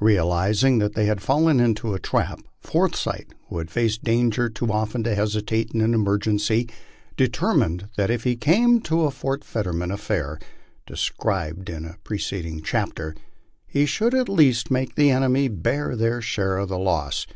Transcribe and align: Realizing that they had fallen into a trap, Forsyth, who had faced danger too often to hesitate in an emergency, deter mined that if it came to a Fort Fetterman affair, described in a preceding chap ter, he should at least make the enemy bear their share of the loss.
Realizing 0.00 0.78
that 0.78 0.94
they 0.94 1.04
had 1.04 1.20
fallen 1.20 1.60
into 1.60 1.92
a 1.92 1.98
trap, 2.00 2.40
Forsyth, 2.62 3.34
who 3.50 3.58
had 3.58 3.70
faced 3.70 4.02
danger 4.02 4.48
too 4.48 4.72
often 4.72 5.02
to 5.04 5.14
hesitate 5.14 5.72
in 5.72 5.82
an 5.82 5.92
emergency, 5.92 6.66
deter 7.18 7.52
mined 7.52 7.90
that 7.98 8.10
if 8.10 8.26
it 8.26 8.40
came 8.40 8.80
to 8.80 9.02
a 9.02 9.10
Fort 9.10 9.44
Fetterman 9.44 9.90
affair, 9.90 10.38
described 10.86 11.68
in 11.68 11.84
a 11.84 11.98
preceding 12.04 12.62
chap 12.62 12.94
ter, 12.94 13.12
he 13.66 13.84
should 13.84 14.14
at 14.14 14.30
least 14.30 14.70
make 14.70 14.94
the 14.94 15.10
enemy 15.10 15.46
bear 15.46 15.94
their 15.94 16.22
share 16.22 16.56
of 16.56 16.70
the 16.70 16.78
loss. 16.78 17.26